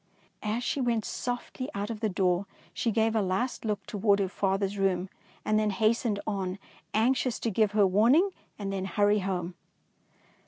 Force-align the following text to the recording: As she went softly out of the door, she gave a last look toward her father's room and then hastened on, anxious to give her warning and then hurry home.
As 0.41 0.63
she 0.63 0.81
went 0.81 1.05
softly 1.05 1.69
out 1.75 1.91
of 1.91 1.99
the 1.99 2.09
door, 2.09 2.47
she 2.73 2.89
gave 2.89 3.15
a 3.15 3.21
last 3.21 3.63
look 3.63 3.85
toward 3.85 4.17
her 4.17 4.27
father's 4.29 4.75
room 4.79 5.09
and 5.45 5.59
then 5.59 5.69
hastened 5.69 6.19
on, 6.25 6.57
anxious 6.91 7.37
to 7.41 7.51
give 7.51 7.73
her 7.73 7.85
warning 7.85 8.31
and 8.57 8.73
then 8.73 8.85
hurry 8.85 9.19
home. 9.19 9.53